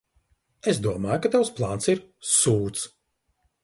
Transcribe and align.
Es 0.71 0.79
domāju, 0.85 1.19
ka 1.27 1.31
tavs 1.37 1.53
plāns 1.61 1.93
ir 1.97 2.05
sūds. 2.35 2.93